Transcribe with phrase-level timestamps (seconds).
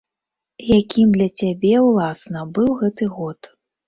[0.77, 3.51] Якім для цябе, уласна, быў гэты год?